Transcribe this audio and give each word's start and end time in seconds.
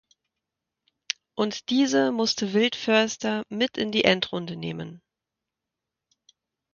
Und 1.35 1.69
diese 1.69 2.11
musste 2.11 2.53
Wildförster 2.53 3.43
mit 3.49 3.77
in 3.77 3.91
die 3.91 4.03
Endrunde 4.03 4.55
nehmen. 4.55 5.03